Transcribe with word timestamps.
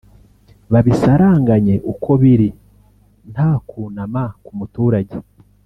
babisaranganye 0.71 1.75
uko 1.91 2.09
biri 2.21 2.49
nta 3.31 3.49
kunama 3.67 4.23
ku 4.43 4.51
muturage 4.57 5.17